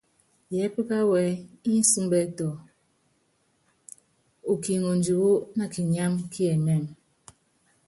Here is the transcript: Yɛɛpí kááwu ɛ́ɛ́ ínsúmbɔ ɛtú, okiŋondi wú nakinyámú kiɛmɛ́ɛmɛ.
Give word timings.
Yɛɛpí 0.53 0.81
kááwu 0.89 1.13
ɛ́ɛ́ 1.23 1.39
ínsúmbɔ 1.73 2.15
ɛtú, 2.25 2.47
okiŋondi 4.51 5.11
wú 5.21 5.31
nakinyámú 5.57 6.19
kiɛmɛ́ɛmɛ. 6.33 6.91